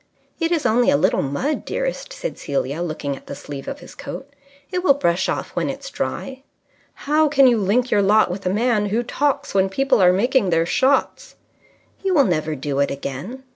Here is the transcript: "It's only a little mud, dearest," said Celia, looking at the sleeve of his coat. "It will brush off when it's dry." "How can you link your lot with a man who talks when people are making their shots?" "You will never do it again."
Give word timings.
"It's 0.39 0.65
only 0.65 0.89
a 0.89 0.97
little 0.97 1.21
mud, 1.21 1.63
dearest," 1.63 2.11
said 2.11 2.39
Celia, 2.39 2.81
looking 2.81 3.15
at 3.15 3.27
the 3.27 3.35
sleeve 3.35 3.67
of 3.67 3.81
his 3.81 3.93
coat. 3.93 4.27
"It 4.71 4.83
will 4.83 4.95
brush 4.95 5.29
off 5.29 5.51
when 5.55 5.69
it's 5.69 5.91
dry." 5.91 6.41
"How 7.05 7.27
can 7.27 7.45
you 7.45 7.59
link 7.59 7.91
your 7.91 8.01
lot 8.01 8.31
with 8.31 8.43
a 8.47 8.51
man 8.51 8.87
who 8.87 9.03
talks 9.03 9.53
when 9.53 9.69
people 9.69 10.01
are 10.01 10.11
making 10.11 10.49
their 10.49 10.65
shots?" 10.65 11.35
"You 12.01 12.15
will 12.15 12.25
never 12.25 12.55
do 12.55 12.79
it 12.79 12.89
again." 12.89 13.43